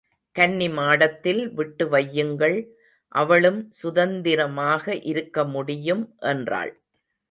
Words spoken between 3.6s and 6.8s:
சுதந்திரமாக இருக்கமுடியும் என்றாள்.